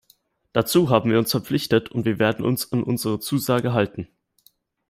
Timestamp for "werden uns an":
2.17-2.81